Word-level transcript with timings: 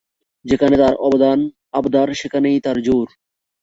যেখানে 0.45 0.75
তার 0.77 0.93
আবদার 1.73 2.07
সেখানেই 2.13 2.57
তার 2.59 2.77
জোর। 2.81 3.07